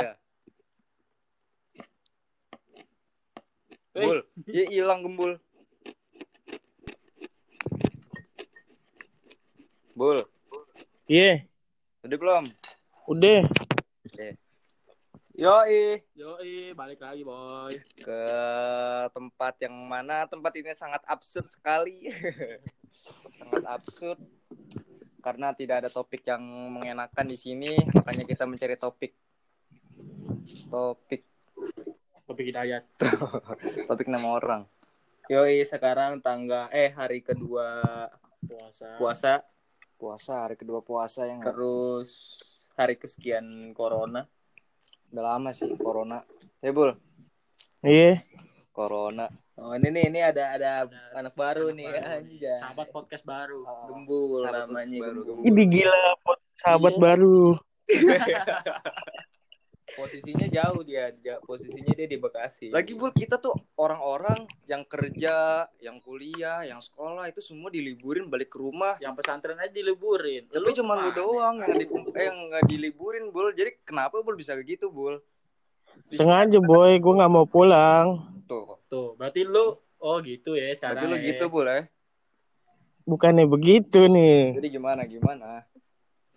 [0.00, 0.16] Udah.
[3.92, 4.08] Hei.
[4.08, 4.18] Bul,
[4.48, 5.36] ya hilang gembul.
[9.92, 10.24] Bul,
[11.04, 11.44] Iya,
[12.00, 12.44] udah belum?
[13.12, 13.44] udah.
[15.32, 17.76] Yoi, Yoi, balik lagi boy.
[18.00, 18.24] ke
[19.12, 22.08] tempat yang mana tempat ini sangat absurd sekali.
[23.40, 24.20] sangat absurd.
[25.20, 26.40] Karena tidak ada topik yang
[26.80, 29.12] mengenakan di sini, makanya kita mencari topik.
[30.72, 31.20] Topik,
[32.24, 32.88] Topik hidayat.
[33.88, 34.62] topik nama orang.
[35.28, 38.08] Yoi, sekarang tangga eh hari kedua
[38.40, 38.96] Puasa.
[38.96, 39.32] puasa,
[39.94, 42.40] Puasa, hari kedua puasa yang terus
[42.72, 44.24] hari kesekian corona.
[45.12, 46.24] udah lama sih corona.
[46.58, 46.96] Ya, Bul,
[47.84, 48.24] Iya.
[48.72, 49.28] corona.
[49.60, 50.70] Oh, ini nih, ini ada ada
[51.12, 52.56] anak baru Anak nih, baru anjay.
[52.56, 53.60] Sahabat podcast baru.
[53.92, 55.20] Gembul Sahabat namanya baru.
[55.20, 55.44] Gembul.
[55.44, 56.02] Ini gila
[56.56, 57.02] sahabat Iya.
[57.04, 57.38] baru.
[59.92, 62.72] Posisinya jauh dia, dia posisinya dia di Bekasi.
[62.72, 68.52] Lagi bul kita tuh orang-orang yang kerja, yang kuliah, yang sekolah itu semua diliburin balik
[68.52, 68.96] ke rumah.
[69.04, 70.48] Yang pesantren aja diliburin.
[70.48, 73.52] Tapi cuma lu doang yang di eh, yang nggak diliburin bul.
[73.52, 75.20] Jadi kenapa bul bisa kayak gitu bul?
[76.08, 78.24] Sengaja boy, gue nggak mau pulang.
[78.48, 78.80] Tuh.
[78.92, 81.04] Tuh, berarti lu oh gitu ya sekarang.
[81.04, 81.24] Tapi lu ya.
[81.32, 81.88] gitu bul ya.
[83.08, 84.56] Bukannya begitu nih.
[84.56, 85.64] Jadi gimana gimana?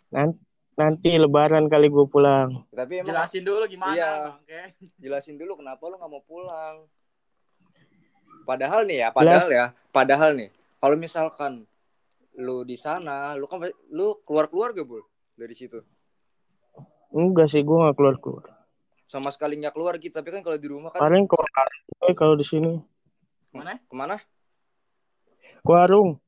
[0.08, 0.39] Nanti,
[0.76, 2.68] nanti lebaran kali gue pulang.
[2.76, 4.12] Tapi emang Jelasin dulu gimana, Iya.
[4.36, 4.62] Bangke.
[5.04, 6.76] jelasin dulu kenapa lu nggak mau pulang.
[8.45, 10.54] Padahal nih ya, padahal ya, padahal nih.
[10.78, 11.66] Kalau misalkan
[12.38, 15.02] lu di sana, lu kan lu keluar keluarga bul
[15.34, 15.82] dari situ.
[17.10, 18.45] Enggak sih, gue nggak keluar keluar.
[19.10, 22.36] Sama sekali nggak keluar kita, tapi kan kalau di rumah kan Paling ke warung kalau
[22.38, 22.78] di sini.
[23.56, 23.80] Mana?
[23.80, 24.20] ke mana?
[25.64, 26.20] Ke warung.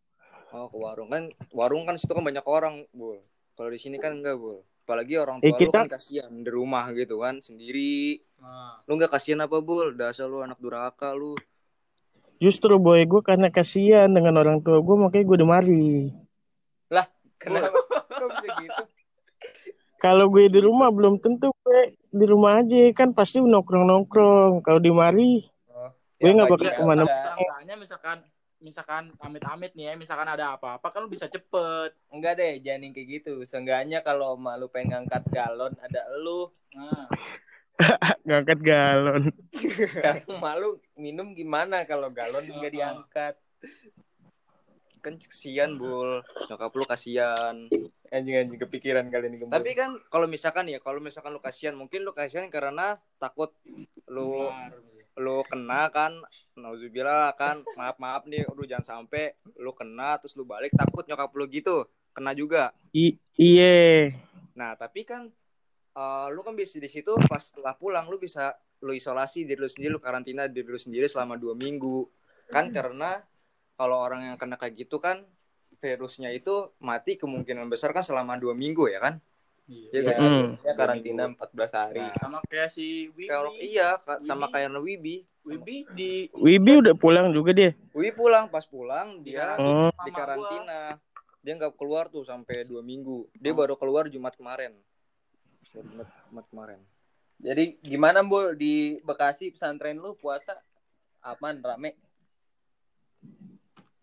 [0.56, 3.20] Oh ke warung kan warung kan situ kan banyak orang bul.
[3.58, 4.62] Kalau di sini kan enggak bul.
[4.86, 8.22] Apalagi orang Eh, tua lu kita- kan kasihan di rumah gitu kan sendiri.
[8.38, 9.92] Nah, Lu nggak kasihan apa bul?
[9.92, 11.34] Dasar lu anak durhaka lu.
[12.38, 15.88] Justru boy, gue karena kasihan dengan orang tua gue, makanya gue demari.
[17.38, 17.70] Kenapa?
[18.18, 18.84] Kok bisa gitu?
[19.98, 24.62] Kalau gue di rumah belum tentu gue di rumah aja kan pasti nongkrong nongkrong.
[24.62, 25.42] Kalau di mari,
[26.18, 27.30] Gue nggak bakal pagi kemana- biasa.
[27.30, 28.18] sangkanya misalkan
[28.58, 31.94] misalkan amit-amit nih ya, misalkan ada apa-apa kan lu bisa cepet.
[32.10, 33.34] Enggak deh, jangan yang kayak gitu.
[33.46, 36.50] Seenggaknya kalau malu pengen ngangkat galon, ada elu.
[36.74, 37.06] Nah,
[38.28, 39.24] ngangkat galon.
[39.54, 43.36] Sekarang malu minum gimana kalau galon nggak diangkat?
[45.06, 46.26] Kan kasihan bul.
[46.50, 47.56] Nyokap lu kasihan.
[48.08, 49.38] Anjing-anjing kepikiran kali ini.
[49.44, 49.54] Gembul.
[49.54, 53.54] Tapi kan kalau misalkan ya, kalau misalkan lu kasihan, mungkin lu kasihan karena takut
[54.10, 54.97] lu benar.
[55.18, 56.14] Lu kena kan
[56.54, 61.34] nauzubillah kan maaf maaf nih aduh jangan sampai lu kena terus lu balik takut nyokap
[61.34, 64.18] lu gitu kena juga I- Iya.
[64.58, 65.30] Nah, tapi kan
[65.94, 69.70] eh, lu kan bisa di situ pas setelah pulang lu bisa lu isolasi diri lu
[69.70, 72.06] sendiri, lu karantina diri lu sendiri selama dua minggu.
[72.50, 73.22] Kan karena
[73.78, 75.22] kalau orang yang kena kayak gitu kan
[75.78, 79.22] virusnya itu mati kemungkinan besar kan selama dua minggu ya kan?
[79.68, 79.88] Iya.
[79.92, 80.28] Iya ya, gak sih?
[80.28, 80.48] Hmm.
[80.64, 82.00] ya karantina 14 hari.
[82.00, 83.28] Nah, Sama kayak si Wibi.
[83.28, 84.54] Kalau iya ka- sama Wibi.
[84.56, 85.16] kayak Wibi.
[85.44, 87.72] Wibi di Wibi udah pulang juga dia.
[87.92, 89.92] Wibi pulang pas pulang dia Oh.
[90.04, 90.80] di mama karantina.
[91.40, 93.28] Dia nggak keluar tuh sampai dua minggu.
[93.34, 93.58] Dia Oh.
[93.58, 94.72] baru keluar Jumat kemarin.
[95.68, 96.80] Jumat, Jumat kemarin.
[97.38, 100.56] Jadi gimana Bul di Bekasi pesantren lu puasa
[101.22, 101.92] aman rame?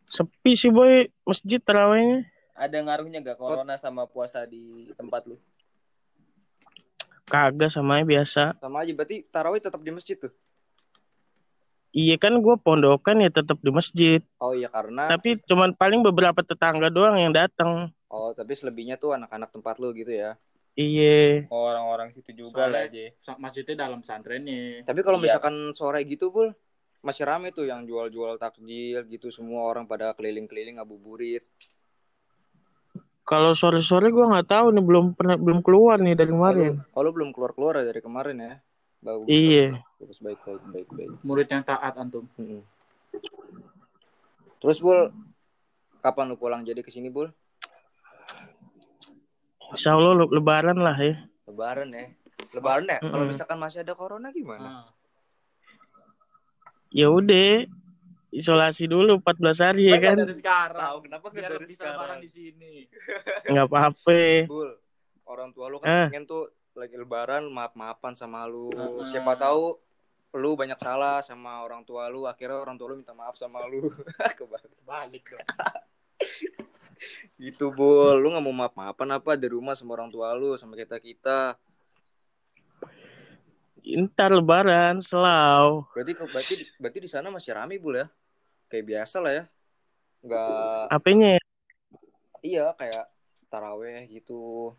[0.04, 2.28] Sepi sih boy masjid terawihnya.
[2.54, 5.34] Ada ngaruhnya gak corona sama puasa di tempat lu?
[7.24, 8.60] Kagak sama biasa.
[8.60, 10.32] Sama aja berarti tarawih tetap di masjid tuh.
[11.94, 14.20] Iya kan gue pondokan ya tetap di masjid.
[14.42, 17.90] Oh iya karena Tapi cuman paling beberapa tetangga doang yang datang.
[18.14, 20.38] oh tapi selebihnya tuh anak-anak tempat lu gitu ya.
[20.74, 21.46] Iya.
[21.50, 23.34] Oh, Orang-orang situ juga lah Soalnya- aja.
[23.38, 24.82] masjidnya dalam pesantrennya.
[24.82, 25.24] Tapi kalau Iya.
[25.30, 26.50] misalkan sore gitu, Bul,
[26.98, 31.46] masih rame tuh yang jual-jual takjil gitu semua orang pada keliling-keliling ngabuburit.
[33.24, 36.84] Kalau sore-sore gue nggak tahu nih belum pernah belum keluar nih dari kemarin.
[36.92, 38.54] Oh, lu belum keluar-keluar ya dari kemarin ya.
[39.00, 39.28] Bagus.
[39.32, 39.80] Iya.
[39.96, 41.10] Bagus baik baik baik baik.
[41.24, 42.28] Murid yang taat antum.
[42.36, 42.60] Mm-mm.
[44.60, 45.12] Terus, Bul,
[46.00, 47.28] kapan lu pulang jadi ke sini, Bul?
[49.72, 51.24] Insya Allah le- lebaran lah ya.
[51.48, 52.12] Lebaran ya.
[52.52, 52.98] Lebaran ya?
[53.00, 54.64] Kalau misalkan masih ada corona gimana?
[54.64, 54.88] Nah,
[56.94, 57.66] Ya udah
[58.34, 60.18] isolasi dulu 14 hari ya kan.
[60.18, 60.82] dari sekarang.
[60.82, 62.74] Tahu kenapa Biar bisa lebaran di sini.
[63.50, 64.20] Nggak apa-apa.
[64.50, 64.70] Bul,
[65.30, 65.86] orang tua lu Eh.
[65.86, 68.74] kan pengen tuh lagi lebaran maaf-maafan sama lu.
[68.74, 69.06] Heeh.
[69.06, 69.78] Siapa tahu
[70.34, 73.86] lu banyak salah sama orang tua lu, akhirnya orang tua lu minta maaf sama lu.
[74.38, 74.74] Kebalik.
[74.82, 75.46] Balik dong.
[77.36, 78.16] Gitu, Bul.
[78.18, 81.54] Lu nggak mau maaf-maafan apa di rumah sama orang tua lu, sama kita-kita.
[83.84, 85.84] Ntar lebaran, selau.
[85.92, 88.08] Berarti berarti berarti di sana masih rame bul ya?
[88.74, 89.44] Kayak biasa lah ya.
[90.26, 91.42] Nggak Apanya ya?
[92.42, 93.06] iya kayak
[93.46, 94.74] taraweh gitu.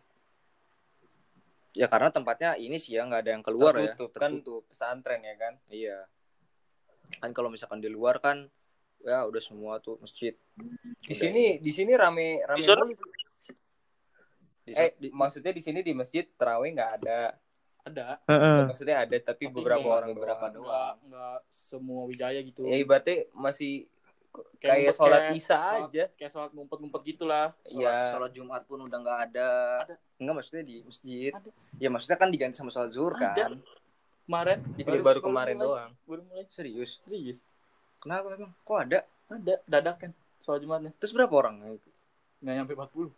[1.72, 4.20] Ya karena tempatnya ini sih ya nggak ada yang keluar Tertutup, ya.
[4.20, 4.62] kan Tertutup.
[4.68, 5.54] pesantren ya kan.
[5.72, 5.98] Iya.
[7.24, 8.52] Kan kalau misalkan di luar kan
[9.00, 10.36] ya udah semua tuh masjid.
[10.60, 10.60] Di
[11.08, 11.16] Udah.
[11.16, 12.60] sini di sini rame rame
[14.60, 17.32] Di Eh, di- maksudnya di sini di masjid terawih nggak ada.
[17.86, 18.18] Ada.
[18.26, 18.58] Heeh.
[18.66, 20.66] Maksudnya ada tapi Tapi beberapa nggak- orang beberapa doang.
[20.66, 22.60] Enggak, enggak semua wijaya gitu.
[22.62, 23.86] Ya ibaratnya masih
[24.58, 26.04] kayak ngumpet sholat kayak isya sholat- aja.
[26.12, 27.46] Kayak sholat ngumpet-ngumpet gitulah.
[27.64, 27.94] Sholat, Iya.
[28.10, 29.50] sholat Jumat pun udah nggak ada.
[29.82, 29.94] Ada.
[30.18, 31.30] Enggak maksudnya di masjid.
[31.30, 31.50] Ada.
[31.76, 33.32] Ya maksudnya kan diganti sama sholat zuhur Ada.
[33.32, 33.52] kan.
[34.26, 35.66] Kemarin Itu baru, kemarin mulai.
[35.70, 35.90] doang.
[36.02, 36.44] Baru mulai.
[36.50, 36.98] Serius.
[37.00, 37.38] Serius.
[37.96, 38.50] Kenapa emang?
[38.60, 38.98] Kok ada?
[39.26, 40.90] Ada dadakan sholat Jumatnya.
[40.98, 41.54] Terus berapa orang?
[42.42, 43.10] Nggak nyampe 40.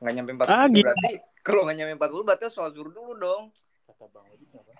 [0.00, 0.48] Nggak nyampe 40.
[0.50, 0.80] Ah, gitu.
[0.82, 3.42] berarti kalau nggak nyampe 40 berarti sholat zuhur dulu dong.
[4.04, 4.72] Kata Bang Odi apa?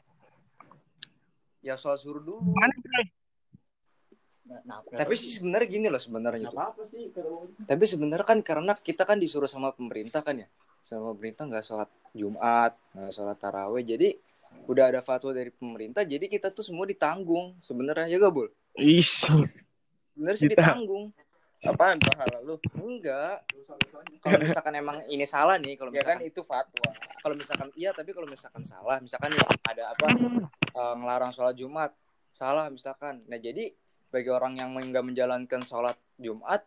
[1.65, 2.45] Ya sholat zuhur dulu.
[2.53, 2.77] Mana?
[4.45, 7.09] Nah, nah, Tapi sih sebenarnya gini loh sebenarnya sih.
[7.65, 10.49] Tapi sebenarnya kan karena kita kan disuruh sama pemerintah kan ya.
[10.85, 13.81] Sama pemerintah nggak sholat Jumat, nggak sholat taraweh.
[13.81, 14.13] Jadi
[14.69, 16.05] udah ada fatwa dari pemerintah.
[16.05, 18.53] Jadi kita tuh semua ditanggung sebenarnya ya gak bul?
[18.77, 19.33] Is.
[20.13, 21.05] Sebenarnya sih Ditang- ditanggung.
[21.65, 22.61] Apaan pahala lu?
[22.77, 23.41] Enggak.
[24.21, 26.93] Kalau misalkan emang ini salah nih, kalau Ya kan misalkan itu fatwa.
[27.25, 30.07] Kalau misalkan iya tapi kalau misalkan salah, misalkan nih ada apa
[30.69, 31.97] eh, ngelarang sholat Jumat,
[32.29, 33.25] salah misalkan.
[33.25, 33.73] Nah jadi
[34.13, 36.61] bagi orang yang nggak menjalankan sholat Jumat,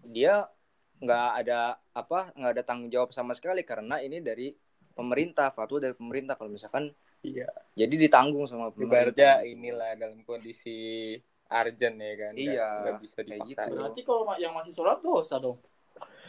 [0.00, 0.48] dia
[0.96, 4.48] nggak ada apa nggak ada tanggung jawab sama sekali karena ini dari
[4.92, 6.40] pemerintah, fatwa dari pemerintah.
[6.40, 6.88] Kalau misalkan
[7.22, 7.46] Iya.
[7.78, 9.14] jadi ditanggung sama pemerintah.
[9.14, 11.14] Ibaratnya inilah dalam kondisi
[11.46, 12.32] urgent ya kan.
[12.34, 13.46] Iya, Nggak bisa kayak dipaksain.
[13.46, 13.72] gitu.
[13.78, 15.60] Berarti kalau yang masih sholat dosa dong.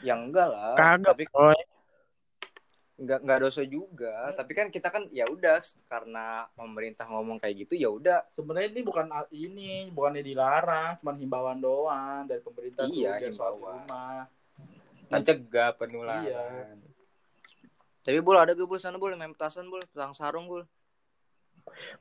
[0.03, 0.75] yang enggak lah.
[0.75, 1.55] Kagak, Tapi Boy.
[2.93, 4.31] Nggak nggak dosa juga.
[4.33, 5.57] Tapi kan kita kan ya udah
[5.89, 11.17] karena pemerintah ngomong kayak gitu ya udah Sebenarnya ini bukan a- ini, bukannya dilarang, cuma
[11.17, 13.85] himbauan doang dari pemerintah tuh, Iya, di himbauan.
[13.85, 14.25] rumah.
[15.09, 16.23] Mencegah penularan.
[16.25, 16.43] Iya.
[18.03, 20.63] Tapi bul ada gue bul sana bul main petasan bul, petang sarung bul.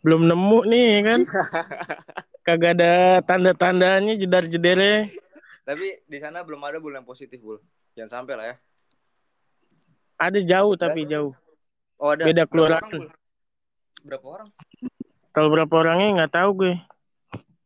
[0.03, 1.21] Belum nemu nih kan.
[2.47, 5.15] Kagak ada tanda-tandanya jedar-jedernya.
[5.63, 7.63] Tapi di sana belum ada bul yang positif bul.
[7.95, 8.57] Jangan sampai lah ya.
[10.17, 11.33] Ada jauh tapi jauh.
[11.97, 12.25] Oh ada.
[12.25, 12.83] Beda Berapa kelurahan.
[12.83, 13.09] orang, Bul?
[14.03, 14.49] Berapa orang?
[15.33, 16.75] Kalau berapa orangnya nggak tahu gue.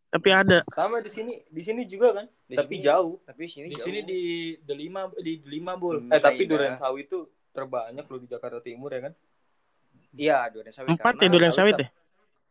[0.07, 0.59] Tapi ada.
[0.71, 2.27] Sama di sini, di sini juga kan.
[2.47, 3.15] Di tapi sini- jauh.
[3.23, 3.85] Tapi sini Di jauh.
[3.85, 4.21] sini di
[4.63, 6.01] Delima di Delima bul.
[6.01, 6.13] Hmm.
[6.13, 9.13] Eh tapi durian sawi itu terbanyak loh di Jakarta Timur ya kan?
[10.13, 10.89] Iya durian sawit.
[10.91, 11.89] Empat ya durian sawit ya?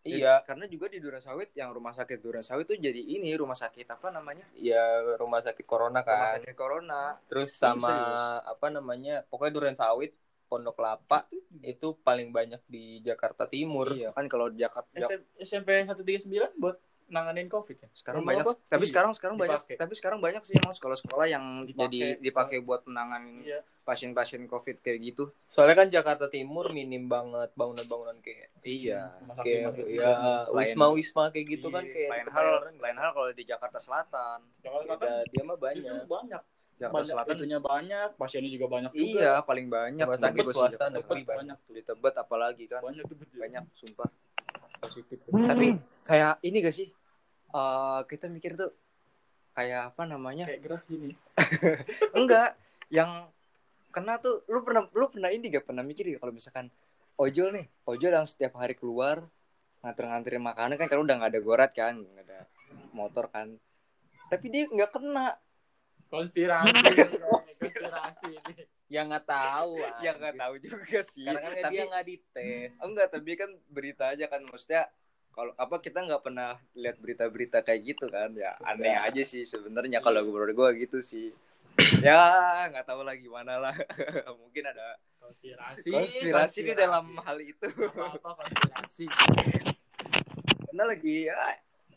[0.06, 3.57] Iya, Karena juga di durian sawit yang rumah sakit durian sawit tuh jadi ini rumah
[3.57, 4.46] sakit apa namanya?
[4.54, 6.36] iya rumah sakit corona Rumah kan.
[6.38, 7.02] sakit corona.
[7.25, 8.24] Terus Ih, sama serius.
[8.46, 9.13] apa namanya?
[9.25, 10.13] Pokoknya durian sawit
[10.46, 11.25] Pondok Kelapa
[11.66, 13.90] itu paling banyak di Jakarta Timur.
[13.90, 17.90] Iya kan kalau di Jakarta SM, SMP 139 buat nanganin Covid ya.
[17.92, 18.54] sekarang Rumah banyak apa?
[18.66, 18.90] tapi Iya.
[18.90, 19.75] sekarang sekarang banyak Dipakai.
[19.78, 21.86] tapi sekarang banyak sih emang sekolah-sekolah yang Dipakai.
[21.86, 23.60] jadi dipakai buat menangani Iya.
[23.81, 29.86] pasien-pasien covid kayak gitu Soalnya kan Jakarta Timur minim banget bangunan-bangunan kayak iya kayak masih
[29.94, 30.12] ya
[30.46, 34.40] Lain- wisma-wisma kayak gitu Iya, kan kayak lain hal lain hal kalau di Jakarta Selatan
[34.60, 36.06] Jakarta Ya, Selatan dia mah banyak.
[36.06, 36.44] banyak.
[36.75, 39.06] Jakarta Banyak Selatan itunya banyak, pasiennya juga banyak juga.
[39.15, 41.72] iya paling banyak Rumah sakit swasta negeri banyak tuh.
[41.72, 43.38] di Tebet apalagi kan Banyak tuh betul.
[43.39, 44.10] banyak sumpah
[44.77, 45.18] positif.
[45.24, 45.68] tapi
[46.03, 46.91] kayak ini gak sih
[47.55, 48.75] Eh, kita mikir tuh
[49.55, 51.15] kayak apa namanya Kayak gerah gini.
[52.19, 52.59] enggak
[52.91, 53.31] yang
[53.95, 56.67] kena tuh lu pernah lu pernah ini gak pernah mikir ya kalau misalkan
[57.15, 59.24] ojol nih ojol yang setiap hari keluar
[59.79, 62.39] nganter-nganterin makanan kan kalau udah nggak ada gorat kan nggak ada
[62.91, 63.55] motor kan
[64.27, 65.39] tapi dia nggak kena
[66.05, 66.69] Konspirasi.
[67.31, 68.63] Konspirasi ini.
[68.91, 69.81] Ya nggak tahu.
[70.03, 72.71] ya nggak tahu juga sih Karena kan tapi dia nggak dites.
[72.77, 74.85] enggak tapi kan berita aja kan maksudnya
[75.36, 78.32] kalau apa kita nggak pernah lihat berita-berita kayak gitu kan.
[78.32, 81.36] Ya aneh aja sih sebenarnya kalau gue gue gitu sih.
[82.08, 83.75] Ya nggak tahu lah gimana lah.
[84.42, 85.89] Mungkin ada Konspirasi.
[85.92, 87.68] konspirasi di dalam hal itu.
[88.00, 89.06] Apa konspirasi.
[90.70, 91.36] karena lagi ya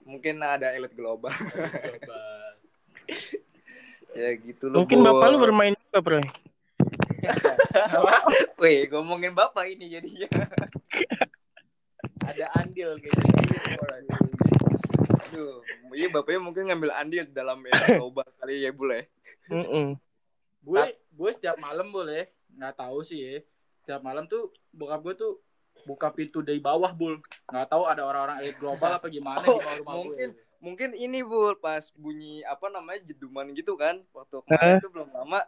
[0.02, 1.30] mungkin ada elit global.
[1.30, 2.58] Global.
[4.18, 6.20] ya gitu loh Mungkin bapak lu bermain juga, Bro.
[8.62, 10.26] Wih, ngomongin bapak ini jadinya
[12.28, 13.36] Ada andil kayak gitu.
[15.18, 15.60] aduh
[15.92, 19.08] iya bapaknya mungkin ngambil andil dalam elit global kali ya bule
[19.46, 19.96] Mm-mm.
[20.60, 23.34] gue gue setiap malam boleh nggak tahu sih ya
[23.78, 25.32] setiap malam tuh bokap gue tuh
[25.84, 27.16] buka pintu dari bawah bul
[27.46, 30.28] nggak tahu ada orang-orang elit global apa gimana Oh, di bawah rumah mungkin.
[30.30, 35.08] gue mungkin ini bul pas bunyi apa namanya jeduman gitu kan waktu kemarin itu belum
[35.08, 35.40] lama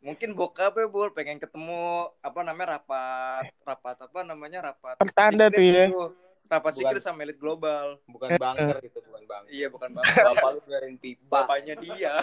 [0.00, 5.56] mungkin bokap ya bul pengen ketemu apa namanya rapat rapat apa namanya rapat Pertanda secret
[5.56, 5.84] tuh ya.
[5.88, 6.04] gitu.
[6.46, 6.86] rapat Bukan.
[6.86, 7.98] secret sama elit global.
[8.06, 9.50] Bukan bunker gitu, bukan bunker.
[9.50, 10.14] Iya bukan banget.
[10.30, 11.26] Bapak lu benerin pipa.
[11.42, 12.14] Bapaknya dia.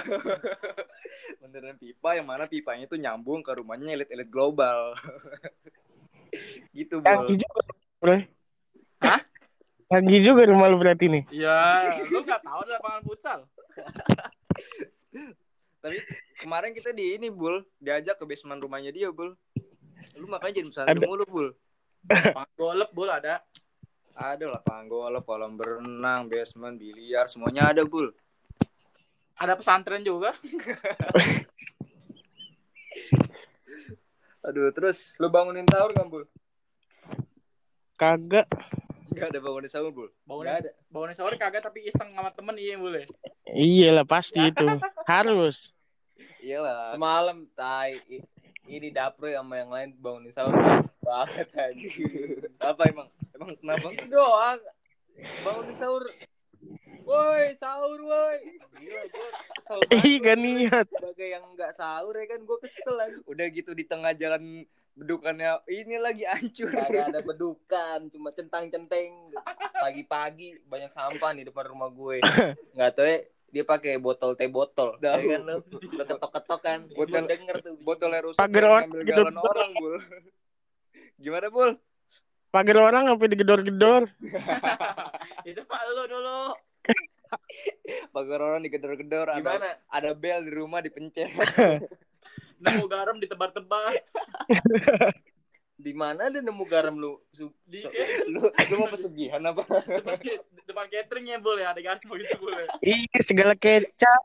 [1.43, 4.95] Beneran pipa yang mana pipanya tuh nyambung ke rumahnya elit-elit global.
[6.77, 7.43] gitu, Canggih Bol.
[7.43, 7.61] juga,
[7.99, 8.15] bro.
[9.03, 9.21] Hah?
[9.91, 11.23] Canggih juga rumah lu berarti nih.
[11.27, 11.59] Iya,
[12.07, 13.39] lu nggak tahu ada lapangan futsal.
[15.83, 15.99] Tapi
[16.43, 19.31] kemarin kita di ini, Bul, diajak ke basement rumahnya dia, Bul.
[20.19, 21.07] Lu makanya jadi pesantren Ada.
[21.07, 21.49] mulu, Bul.
[22.03, 23.39] Lapangan golep bol ada.
[24.13, 28.11] Ada lapangan golf, kolam berenang, basement, biliar, semuanya ada, Bul.
[29.39, 30.35] Ada pesantren juga.
[34.43, 36.27] Aduh, terus Lu bangunin sahur nggak, Bul?
[37.95, 38.51] Kagak.
[39.15, 40.11] nggak ada bangunin sahur, Bul.
[40.27, 40.75] Bangunin ada.
[40.91, 43.07] bangunin sahur kagak tapi iseng sama temen iya boleh.
[43.47, 44.67] Iyalah pasti itu.
[45.09, 45.71] Harus.
[46.43, 46.91] Iyalah.
[46.91, 48.03] Semalam, tai.
[48.11, 48.31] i-
[48.63, 51.87] Ini dapur sama yang lain bangunin sahur pas banget aja.
[52.63, 53.11] Apa emang?
[53.35, 53.91] Emang kenapa?
[53.91, 54.59] Itu doang.
[55.43, 56.03] Bangunin sahur.
[57.03, 58.39] Woi, sahur woi.
[58.79, 60.07] Gila, gue kesel banget.
[60.07, 60.87] Ih, gak niat.
[60.87, 63.19] Sebagai yang nggak sahur ya kan gue kesel aja.
[63.27, 64.63] Udah gitu di tengah jalan
[64.95, 66.71] bedukannya ini lagi hancur.
[66.71, 69.11] Kagak ada bedukan, cuma centang-centeng.
[69.75, 72.23] Pagi-pagi banyak sampah di depan rumah gue.
[72.79, 73.19] Nggak tahu ya,
[73.53, 74.97] dia pakai botol teh botol.
[74.97, 75.61] Ya kan lu?
[75.93, 76.79] Udah ketok-ketok kan.
[76.89, 77.73] Botol- denger tuh.
[77.85, 79.95] Botolnya rusak Pagar orang ngambil galon orang, Bul.
[81.23, 81.71] Gimana, Bul?
[82.49, 84.09] Pagar orang sampai digedor-gedor.
[85.49, 86.41] Itu mah lu dulu.
[88.17, 89.69] Pagar orang digedor-gedor, ada Gimana?
[89.85, 91.29] ada bel di rumah dipencet.
[92.57, 94.01] Nemu garam ditebar-tebar.
[95.73, 97.21] Di mana ada nemu garam lu?
[97.29, 97.93] Su- Di so-
[98.29, 99.61] lu lu mau pesugihan apa?
[100.73, 102.65] Depan, cateringnya boleh ada garam begitu boleh.
[102.81, 104.21] Iya, segala kecap.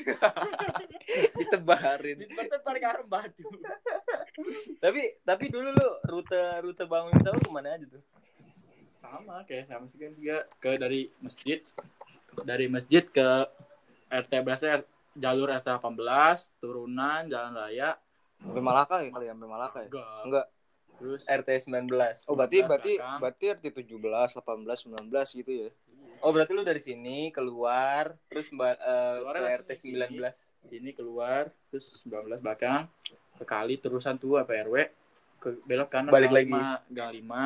[1.38, 2.16] Ditebarin.
[2.22, 3.44] Di depan tebar garam batu.
[4.84, 8.02] tapi tapi dulu lu rute rute bangunin sahur ke mana aja tuh?
[9.02, 11.58] Sama kayak sama sih kan juga ke dari masjid
[12.46, 13.28] dari masjid ke
[14.08, 14.86] RT berasa
[15.18, 17.98] jalur RT 18 turunan jalan raya
[18.40, 19.88] Sampai Malaka ya kali ya, sampai Malaka ya?
[19.92, 20.46] enggak Enggak.
[21.00, 22.28] Terus RT 19.
[22.28, 23.18] Oh, berarti 19 berarti belakang.
[23.18, 25.68] berarti RT 17, 18, 19 gitu ya.
[26.20, 29.96] Oh, berarti lu dari sini keluar terus mba- eh, Keluarnya ke RT di sini.
[29.96, 30.36] 19.
[30.68, 32.84] sini keluar terus 19 belakang
[33.34, 34.76] ke kali terusan tuh apa RW
[35.40, 36.52] ke belok kanan Balik gang lagi.
[36.52, 37.42] 5, gang 5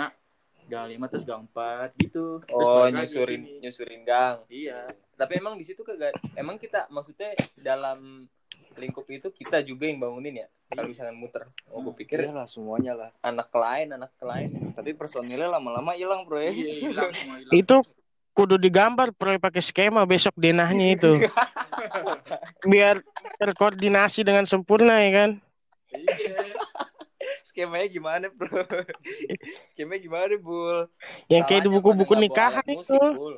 [0.67, 4.37] gang 5 terus gang 4 gitu Terus Oh, balik lagi nyusurin nyusurin gang.
[4.51, 8.27] iya Tapi emang di situ kagak emang kita maksudnya dalam
[8.75, 10.49] lingkup itu kita juga yang bangunin ya.
[10.75, 11.47] Kalau misalkan muter.
[11.71, 13.11] Oh, gue pikir Iyalah semuanya lah.
[13.23, 14.75] anak lain, anak lain.
[14.75, 16.51] Tapi personilnya lama-lama hilang, Bro ya.
[16.51, 16.91] iya
[17.55, 17.87] Itu
[18.35, 21.13] kudu digambar proyek pakai skema besok denahnya itu.
[22.71, 22.99] Biar
[23.39, 25.31] terkoordinasi dengan sempurna ya kan.
[25.95, 26.51] iya
[27.47, 28.67] Skemanya gimana, Bro?
[29.71, 30.91] Skemanya gimana, Bul?
[31.31, 32.83] Yang kayak di buku-buku nikahan itu.
[32.83, 33.37] musik, Bul.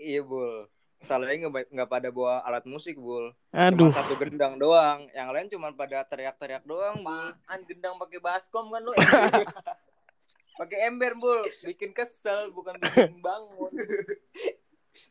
[0.00, 0.66] Iya, Bul.
[1.04, 3.30] Salahnya nggak nggak pada bawa alat musik, Bul.
[3.52, 3.92] Aduh.
[3.92, 5.06] Cuma satu gendang doang.
[5.12, 7.36] Yang lain cuma pada teriak-teriak doang, Bul.
[7.68, 8.92] Gendang pakai baskom kan lu?
[10.60, 11.44] pakai ember, Bul.
[11.62, 13.72] Bikin kesel bukan bikin bangun.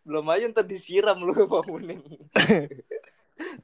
[0.03, 2.01] Belum aja ntar disiram lu bangunin.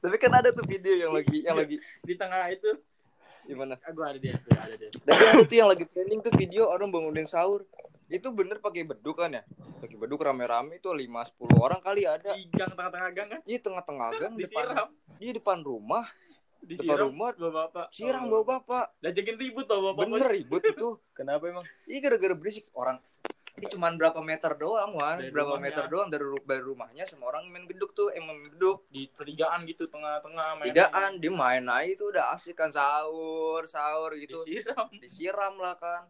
[0.00, 2.70] Tapi kan ada tuh video yang lagi yang lagi di tengah itu
[3.48, 3.74] gimana?
[3.82, 6.92] aku ada dia sudah ada dia Tapi ada tuh yang lagi trending tuh video orang
[6.92, 7.64] bangunin sahur.
[8.10, 9.42] Itu bener pakai beduk kan ya?
[9.78, 12.34] Pakai beduk rame-rame itu 5 10 orang kali ada.
[12.34, 14.42] di gang tengah-tengah gang kan Iya tengah-tengah gang depan.
[14.66, 16.04] disiram Iya depan rumah,
[16.60, 18.42] disiram rumah, bawa bapak siram Oh.
[18.42, 18.84] bawa bapak.
[18.98, 20.88] Dajakin ribut bawa bapak Bener ribut itu.
[21.16, 21.64] Kenapa emang?
[21.86, 22.98] Iya gara-gara berisik orang.
[23.50, 25.20] Ini cuma berapa meter doang, Wan.
[25.20, 25.64] Dari berapa rumahnya.
[25.68, 28.88] meter doang dari, dari rumahnya sama orang main beduk tuh, emang main beduk.
[28.88, 34.16] di pertigaan gitu tengah-tengah main Tidaan, dia main aja itu udah asik kan sahur, sahur
[34.16, 34.40] gitu.
[34.40, 36.08] disiram Disiram lah kan.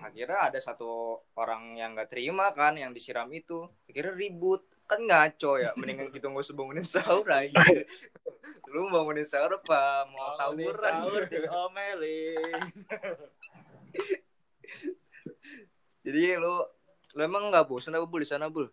[0.00, 3.68] Akhirnya ada satu orang yang nggak terima kan yang disiram itu.
[3.84, 4.64] Akhirnya ribut.
[4.88, 7.52] Kan ngaco ya, mendingan kita nggak usah bangunin sahur aja.
[8.72, 10.08] Lu bangunin sahur apa?
[10.08, 10.92] Mau Bangunin tawuran?
[10.96, 12.62] sahur diomelin
[16.02, 16.54] Jadi lu
[17.14, 18.66] lu emang nggak bosan apa bul di sana bul?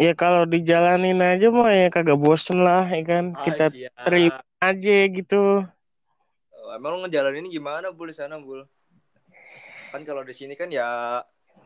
[0.00, 3.36] Ya kalau dijalanin aja mah ya kagak bosen lah ya kan.
[3.36, 3.92] Kita Ah, siap.
[4.08, 5.42] terima aja gitu.
[6.56, 8.64] Oh, emang lu ngejalanin gimana bul di sana bul?
[9.90, 11.18] Kan kalau di sini kan ya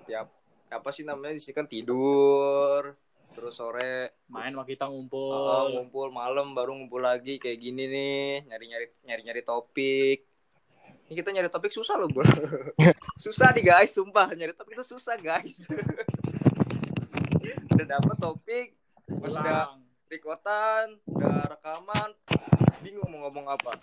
[0.08, 0.24] ya
[0.72, 2.96] apa sih namanya di sini kan tidur
[3.34, 5.76] terus sore main sama kita ngumpul.
[5.76, 10.24] Ngumpul malam baru ngumpul lagi kayak gini nih nyari nyari nyari nyari topik.
[11.04, 12.24] Ini kita nyari topik susah loh bul
[13.24, 14.32] susah nih guys sumpah.
[14.32, 15.60] Nyari topik itu susah guys.
[17.76, 18.68] Udah dapet topik
[19.04, 19.76] pas udah
[20.08, 22.10] rekotan udah rekaman
[22.80, 23.76] bingung mau ngomong apa.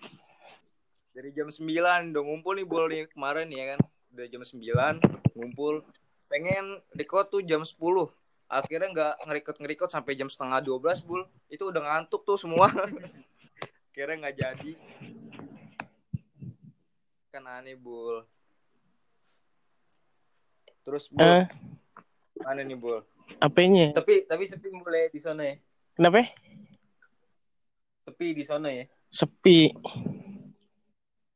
[1.13, 5.87] Dari jam 9 udah ngumpul nih bol nih kemarin ya kan udah jam 9 ngumpul
[6.27, 7.75] pengen record tuh jam 10
[8.51, 12.67] akhirnya nggak ngerikot ngerikot sampai jam setengah 12 bul itu udah ngantuk tuh semua
[13.91, 14.71] akhirnya nggak jadi
[17.31, 18.27] kan aneh bul
[20.83, 21.45] terus bul Eh,
[22.43, 22.99] mana nih bul
[23.39, 23.95] apanya?
[23.95, 25.55] Tapi tapi sepi mulai di sana ya.
[25.95, 26.27] Kenapa?
[28.03, 28.83] Sepi di sana ya.
[29.07, 29.71] Sepi.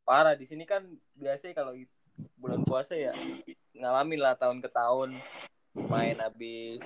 [0.04, 0.84] Parah di sini kan
[1.16, 1.78] biasanya kalau
[2.36, 3.12] bulan puasa ya
[3.74, 5.20] ngalamin lah tahun ke tahun
[5.76, 6.80] main habis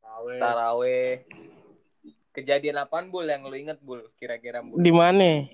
[0.00, 0.36] Tawe.
[0.36, 1.22] taraweh.
[2.30, 4.76] Kejadian apaan bul yang lu inget bul kira-kira bul?
[4.76, 5.46] Di mana?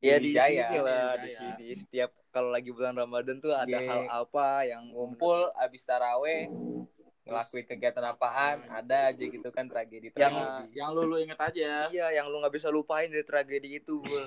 [0.00, 0.68] ya Di di Jaya.
[0.68, 3.84] sini lah Di sini setiap kalau lagi bulan Ramadan tuh ada Iya.
[3.84, 6.48] hal apa yang Ngumpul habis taraweh
[7.20, 10.72] ngelakuin kegiatan apaan ada aja gitu kan tragedi Yang tragedi.
[10.74, 11.88] yang lu lu inget aja.
[11.88, 14.24] iya yang lu nggak bisa lupain dari tragedi itu bul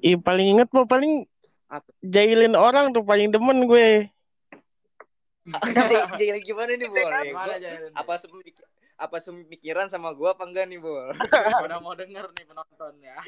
[0.00, 1.24] Ih, paling inget po paling
[1.68, 1.88] Apa?
[2.00, 4.08] jahilin orang tuh paling demen gue.
[5.44, 7.70] J- jadi gimana nih aja?
[7.92, 8.16] apa
[8.94, 11.12] apa semikiran sama gua apa enggak nih bul
[11.66, 13.18] Udah mau denger nih penonton ya.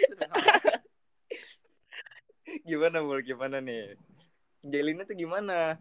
[2.65, 3.99] gimana bul gimana nih
[4.65, 5.77] Jalinnya tuh gimana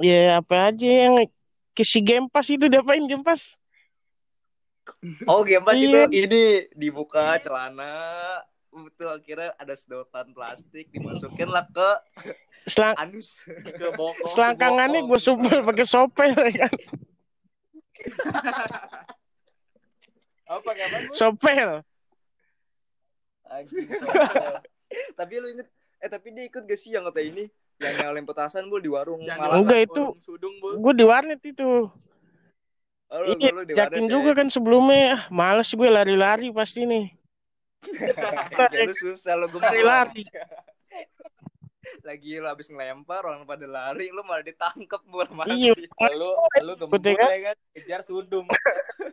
[0.00, 1.28] Ya apa aja yang
[1.76, 3.54] ke si Gempas itu diapain Gempas?
[5.30, 6.04] oh gambar itu Iya.
[6.10, 6.42] ini
[6.74, 7.94] dibuka celana
[8.70, 11.90] itu akhirnya ada sedotan plastik dimasukin lah ke
[12.64, 14.28] Selang anus Ke bokong.
[14.28, 16.74] selangkangannya gue supel pakai sopel ya kan.
[20.50, 20.70] Apa?
[21.10, 21.82] Sopel.
[25.14, 25.68] Tapi lu inget
[26.00, 27.44] eh tapi dia ikut gak sih yang kata ini
[27.76, 30.78] yang nyalain petasan bul di warung Yang malam Enggak, itu- Bu.
[30.80, 31.88] Gue di warnet itu.
[33.08, 34.36] oh, Iya, warnet juga ya?
[34.36, 35.16] kan sebelumnya.
[35.16, 37.19] Ah, Males gue lari-lari pasti nih.
[38.72, 40.24] ya, lu susah lu gue Lari-lari.
[42.00, 45.72] lagi lu habis ngelempar orang pada lari lu malah ditangkep bul mana Iya.
[45.74, 46.30] sih lu
[46.62, 47.28] lu gembur kan?
[47.28, 48.46] ya kan kejar sudung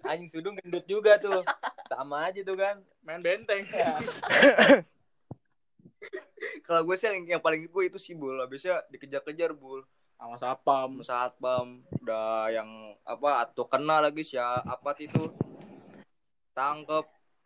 [0.03, 1.41] anjing sudung gendut juga tuh
[1.85, 3.63] sama aja tuh kan Main benteng.
[6.63, 9.81] kalau gue sih yang, yang paling gue itu sih bul habisnya dikejar-kejar bul
[10.15, 10.89] Sama sapam.
[10.97, 11.67] sama satpam
[12.01, 12.69] udah yang
[13.03, 15.29] apa atau kena lagi sih apa itu
[16.51, 17.05] tangkep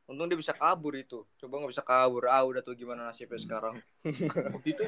[0.09, 1.25] untung dia bisa kabur itu.
[1.37, 2.29] Coba nggak bisa kabur.
[2.29, 3.77] Ah udah tuh gimana nasibnya sekarang?
[4.55, 4.83] Waktu itu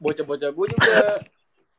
[0.00, 1.20] bocah-bocah gue juga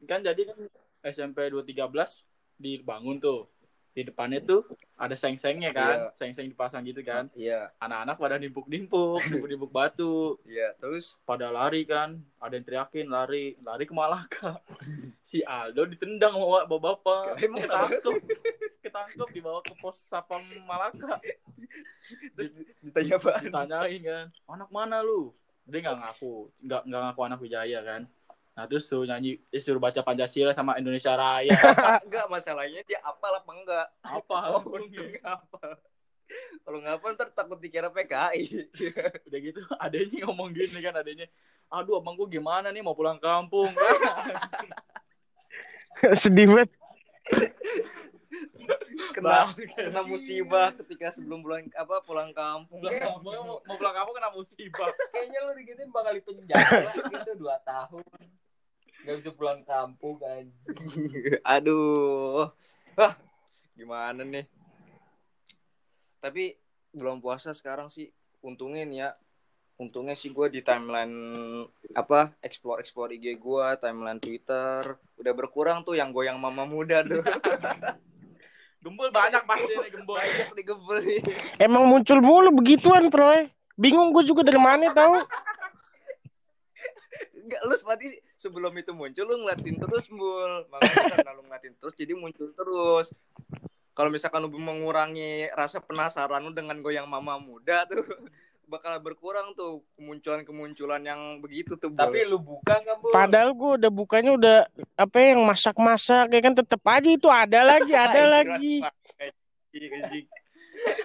[0.06, 0.58] kan jadi kan
[1.06, 2.24] SMP 213
[2.58, 3.50] dibangun tuh.
[3.98, 4.62] Di depannya tuh
[4.94, 6.14] ada seng-sengnya kan.
[6.14, 7.34] Seng-seng dipasang gitu kan.
[7.34, 7.74] iya.
[7.82, 10.38] Anak-anak pada nimpuk-nimpuk, nimpuk-nimpuk batu.
[10.46, 11.18] iya terus?
[11.26, 14.62] Pada lari kan ada yang teriakin lari lari ke Malaka.
[15.28, 18.16] Si Aldo ditendang sama bapak-bapak Emang ketangkep
[18.86, 21.18] ketangkep dibawa ke pos sapam Malaka.
[22.38, 22.54] Terus
[22.86, 25.34] ditanya apa ditanyain kan anak mana lu?
[25.66, 28.02] Dia nggak ngaku nggak nggak ngaku anak Wijaya kan
[28.58, 31.54] nah terus suruh nyanyi eh, suruh baca Pancasila sama Indonesia Raya.
[32.10, 33.88] Enggak masalahnya dia apal apa enggak?
[34.02, 34.66] Apa oh
[35.38, 35.78] apal.
[36.66, 38.68] Kalau nggak hafal ntar takut dikira PKI
[39.30, 41.30] udah gitu adanya ngomong gini kan adanya
[41.72, 43.72] aduh abang gua gimana nih mau pulang kampung?
[46.18, 46.74] Sedih banget.
[49.14, 52.82] kena kena musibah ketika sebelum pulang apa pulang kampung.
[52.82, 54.90] Pulang kampung mau, mau pulang kampung kena musibah.
[55.14, 58.04] Kayaknya lu digituin bakal di penjara gitu dua tahun
[59.08, 60.52] nggak bisa pulang kampung anjing.
[61.56, 62.52] Aduh.
[63.00, 63.16] Wah,
[63.72, 64.44] gimana nih?
[66.20, 66.60] Tapi
[66.92, 68.12] belum puasa sekarang sih.
[68.44, 69.10] Untungnya nih ya.
[69.80, 71.16] Untungnya sih gue di timeline
[71.96, 75.00] apa explore explore IG gue timeline Twitter.
[75.16, 77.24] Udah berkurang tuh yang goyang mama muda tuh.
[78.84, 80.20] Gembul banyak pasti nih gembul.
[80.20, 81.20] Banyak nih
[81.64, 83.48] Emang muncul mulu begituan, Proy.
[83.80, 85.16] Bingung gue juga dari mana tahu.
[87.36, 91.94] Enggak, lu sepati sebelum itu muncul lu ngeliatin terus mul makanya karena lu ngeliatin terus
[91.98, 93.12] jadi muncul terus
[93.98, 98.06] kalau misalkan lu mengurangi rasa penasaran lu dengan goyang mama muda tuh
[98.68, 102.04] bakal berkurang tuh kemunculan-kemunculan yang begitu tuh Bul.
[102.04, 104.58] tapi lu buka nggak bu Padahal gue udah bukanya udah
[105.00, 108.84] apa yang masak-masak kayak kan tetep aja itu ada lagi, ada lagi.
[109.78, 110.28] Anjing.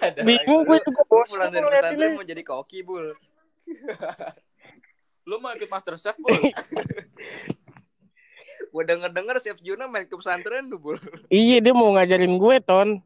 [0.01, 0.69] Ada Bingung lagi.
[0.69, 3.15] gue juga Lu bosan pesantren mau jadi koki bul
[5.23, 6.33] lu mau ikut master chef bul
[8.73, 10.97] gue denger denger chef Juna main ke pesantren tuh bul
[11.29, 12.99] Iya dia mau ngajarin gue ton.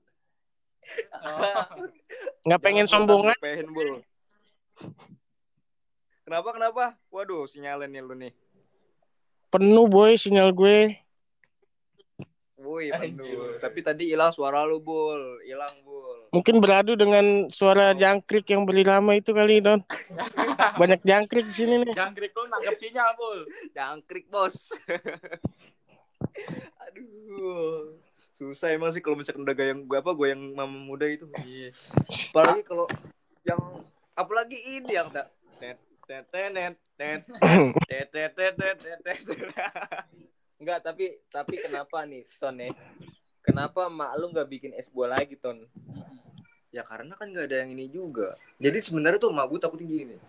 [2.47, 3.35] Nggak pengen sombongan.
[3.43, 3.99] pengen bul
[6.23, 8.31] kenapa kenapa waduh sinyalnya lu nih
[9.47, 10.99] Penuh boy sinyal gue.
[12.57, 13.61] Penuh.
[13.61, 15.45] Tapi tadi hilang suara lu, Bul.
[15.45, 16.27] Hilang, Bul.
[16.33, 19.85] Mungkin beradu dengan suara jangkrik yang berirama itu kali, Don.
[20.81, 21.93] Banyak jangkrik di sini nih.
[21.93, 23.39] Jangkrik lu nangkep sinyal, Bul.
[23.77, 24.73] Jangkrik bos.
[26.89, 27.93] Aduh.
[28.37, 31.25] Susah emang sih kalau misalkan udah goyang gue apa goyang mama muda itu.
[31.41, 31.73] Iya.
[32.29, 32.85] Apalagi kalau
[33.41, 33.57] yang
[34.13, 39.19] apalagi ini yang tak tet tet tet tet tet tet
[40.57, 42.73] Enggak, tapi tapi kenapa nih, Ton ya?
[43.39, 45.61] Kenapa mak lu nggak bikin es buah lagi, Ton?
[46.69, 48.33] Ya karena kan nggak ada yang ini juga.
[48.57, 50.21] Jadi sebenarnya tuh emak gue takutnya gini nih.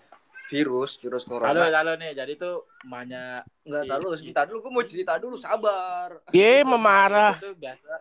[0.48, 1.68] Virus, virus Halo, corona.
[1.68, 2.12] halo nih.
[2.14, 6.20] Jadi tuh emaknya Enggak si- tahu, sebentar dulu gue mau cerita dulu, sabar.
[6.30, 7.36] Ye, memarah.
[7.36, 7.92] itu biasa.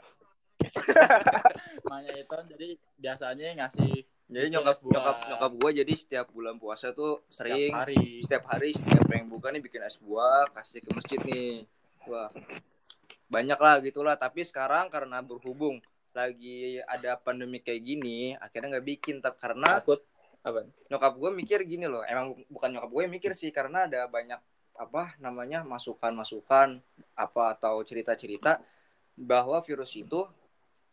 [1.83, 3.93] emaknya itu jadi biasanya ngasih
[4.27, 4.91] Jadi nyokap buah.
[4.91, 8.03] nyokap nyokap gue jadi setiap bulan puasa tuh sering setiap hari.
[8.19, 11.63] setiap hari setiap pengen buka nih bikin es buah kasih ke masjid nih
[12.07, 12.31] wah
[13.27, 14.15] banyak lah gitulah.
[14.15, 15.83] Tapi sekarang karena berhubung
[16.15, 19.15] lagi ada pandemi kayak gini akhirnya nggak bikin.
[19.19, 20.01] Tapi karena Takut?
[20.41, 20.63] Apa?
[20.87, 22.01] nyokap gue mikir gini loh.
[22.07, 24.39] Emang bukan nyokap gue yang mikir sih karena ada banyak
[24.77, 26.79] apa namanya masukan-masukan
[27.17, 28.61] apa atau cerita-cerita
[29.17, 30.23] bahwa virus itu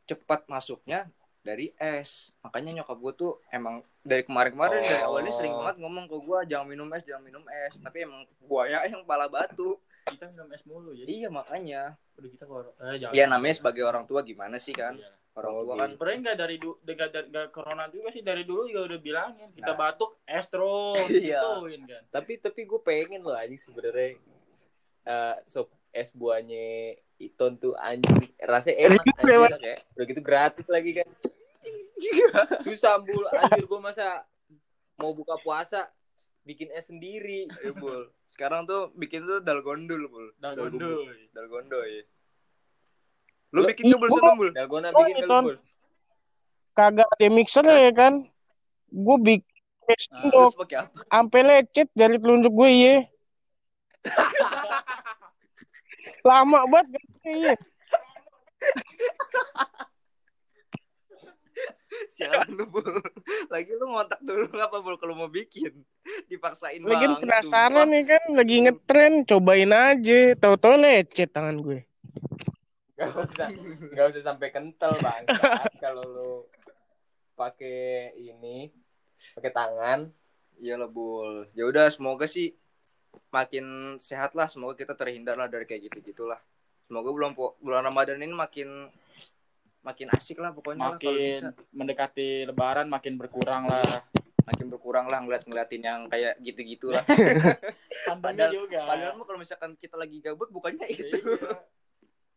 [0.09, 1.07] cepat masuknya
[1.45, 2.33] dari es.
[2.41, 4.89] Makanya nyokap gue tuh emang dari kemarin-kemarin Oh.
[4.89, 7.77] dari awalnya sering banget ngomong ke gue jangan minum es jangan minum es.
[7.79, 11.05] Tapi emang gue ya yang pala batu Kita minum es mulu ya.
[11.05, 13.13] iya makanya Udah kita kor eh, jangan.
[13.13, 15.11] ya namanya sebagai orang tua gimana sih kan Iya.
[15.35, 15.81] orang Oh, tua gitu.
[15.81, 19.01] kan Sebenarnya nggak dari du nggak dari nggak corona juga sih dari dulu juga udah
[19.01, 19.79] bilangin kita Nah.
[19.81, 21.41] batuk es terus Iya.
[21.41, 22.03] gituin kan.
[22.11, 24.21] Tapi tapi gue pengen loh anjing sebenarnya
[25.05, 30.91] eh sop es buahnya Iton tuh anjing rasanya enak anjing ya udah gitu gratis lagi
[30.93, 31.09] kan
[32.61, 34.27] susah bul anjir gue masa
[34.97, 35.89] mau buka puasa
[36.43, 38.11] bikin es sendiri Ya, Bul.
[38.27, 41.07] Sekarang tuh bikin tuh dalgondul bul Dalgondul.
[41.31, 42.03] dalgondoy
[43.51, 44.17] lu Lu- bikin tuh bul Ibu.
[44.17, 45.57] sana bul dalgona Oh, bikin kali bul
[46.75, 48.27] Kagak ada mixer ya kan?
[48.91, 49.53] Gue bikin
[50.11, 52.95] Ah, apa Sampai lecet dari telunjuk gue ye.
[56.27, 57.55] Lama banget kan ye.
[62.15, 63.01] Sialan lu bul.
[63.49, 65.73] Lagi lu ngontak dulu apa bul kalau mau bikin?
[66.29, 70.21] Dipaksain Lagian banget, penasaran nih kan lagi ngetren, cobain aja.
[70.37, 71.81] Tahu-tahu lecet tangan gue.
[72.95, 73.49] Gak usah,
[73.91, 75.23] gak usah sampai kental bang.
[75.83, 76.33] Kalau lu
[77.35, 78.71] pakai ini,
[79.35, 80.01] pakai tangan,
[80.55, 81.51] Iya lah bul.
[81.59, 82.55] Ya udah semoga sih
[83.35, 84.47] makin sehat lah.
[84.47, 86.39] Semoga kita terhindar lah dari kayak gitu gitulah
[86.85, 88.89] semoga bulan bulan ramadan ini makin
[89.85, 94.01] makin asik lah pokoknya lah kalau bisa makin mendekati lebaran makin berkurang lah.
[94.45, 98.79] makin berkurang lah ngeliat ngeliatin yang kayak gitu gitulah Pandangnya Padahal- juga.
[98.83, 101.61] padahal mah kalau misalkan kita lagi gabut bukannya itu Iya.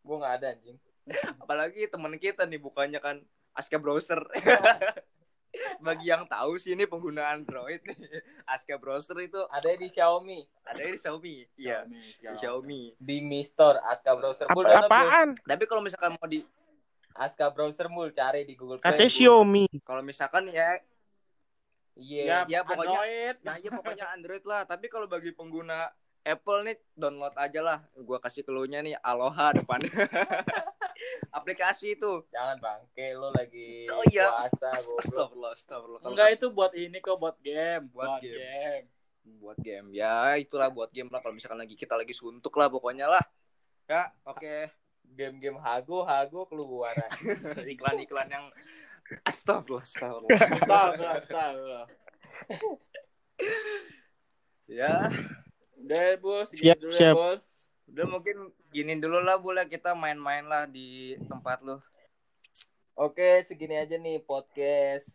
[0.01, 0.77] gue nggak ada anjing.
[1.43, 3.19] apalagi teman kita nih bukannya kan
[3.51, 4.23] Aska browser
[5.79, 7.97] bagi yang tahu sih ini pengguna Android nih
[8.45, 12.81] Aska browser itu Ada di Xiaomi, ada di Xiaomi iya Xiaomi, di Xiaomi.
[12.97, 14.45] Di Mi Store, Aska Browser.
[14.45, 15.35] Apa apaan?
[15.41, 16.39] tapi kalau misalkan mau di
[17.17, 18.93] Aska Browser mul cari di Google Play.
[18.93, 19.09] Katanya.
[19.09, 19.65] Xiaomi.
[19.81, 20.77] kalau misalkan ya
[21.93, 22.23] Iya.
[22.23, 23.35] Ya, Ya, pokoknya- Android.
[23.41, 25.89] nah iya pokoknya Android lah tapi kalau bagi pengguna
[26.21, 29.81] Apple nih download aja lah gua kasih keluarnya nih Aloha depan
[31.31, 34.29] aplikasi itu Jangan bangke lo lagi Oh, iya.
[34.29, 34.69] puasa.
[34.77, 35.99] Astagfirullah, astagfirullah.
[35.99, 38.37] Kalau Enggak itu buat ini kok buat game, Buat buat, game.
[38.37, 38.85] game.
[39.37, 43.09] buat game ya itulah buat game lah kalau misalkan lagi kita lagi suntuk lah pokoknya
[43.09, 43.19] lah
[43.85, 44.71] ya oke
[45.17, 46.93] Game-game hago hago keluar.
[47.73, 48.45] iklan-iklan yang
[49.25, 51.85] astagfirullah astagfirullah Astagfirullah, astagfirullah.
[54.67, 55.09] ya
[55.77, 56.51] Udah, Bos.
[56.51, 57.07] Siap, Siap, dulu siap.
[57.07, 57.39] ya, Bos.
[57.87, 61.79] udah mungkin gini dulu lah boleh kita main-main lah di tempat lu
[62.93, 65.07] Oke, segini aja nih podcast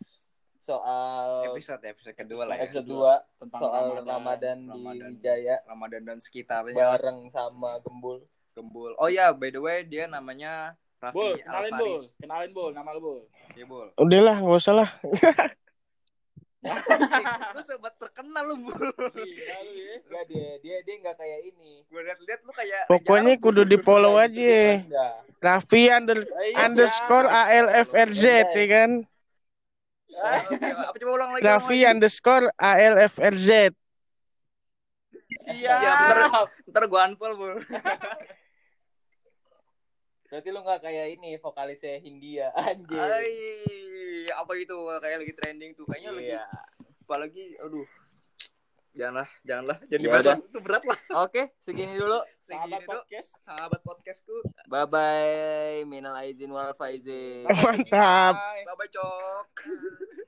[0.57, 4.07] soal episode episode kedua lah ya episode 2 Tentang soal Ramadan.
[4.07, 4.95] Ramadan, Ramadan.
[4.95, 8.23] di Wijaya Ramadan dan sekitarnya bareng sama Gembul.
[8.53, 11.89] Gembul oh ya by the way dia namanya Raffi Bul, kenalin Bul.
[11.91, 13.19] Alfaris Kenalin Bul, nama lu Bul.
[13.51, 14.89] ya Bul Udahlah, nggak usah lah.
[17.51, 18.87] lu sobat terkenal lu Bul
[19.19, 19.95] Iya, lu ya.
[19.99, 21.83] Enggak dia dia dia enggak kayak ini.
[21.83, 23.69] gue liat-liat lu kayak Pokoknya jarang, kudu Bul.
[23.69, 24.55] di follow Kayak aja.
[24.79, 25.13] enggak.
[25.43, 27.27] Raffi under, Iya, underscore.
[27.27, 28.91] ALFRZ ya kan.
[30.13, 31.89] Apa coba ulang lagi Raffi lagi.
[31.91, 33.49] underscore ALFRZ.
[35.43, 35.67] Siap.
[35.67, 37.53] Siap, ntar- ntar gue unfollow Bul
[40.33, 42.97] Berarti lu enggak kayak ini vokalisnya Hindia anjir.
[42.97, 43.29] Ay,
[44.33, 46.43] apa itu kayak lagi trending tuh kayaknya lagi Iya.
[46.99, 47.85] apalagi aduh
[48.93, 49.77] Janganlah, janganlah.
[49.89, 50.99] Jadi Ya bahasa itu berat lah.
[51.25, 52.21] Oke, segini dulu.
[52.37, 52.89] Sahabat Segini dulu.
[52.93, 53.29] podcast.
[53.41, 54.35] Sahabat podcastku.
[54.69, 55.81] Bye bye.
[55.83, 57.49] Minal aizin wal faizin.
[57.49, 58.37] Mantap.
[58.37, 58.61] Bye.
[58.63, 59.49] Bye bye, Cok.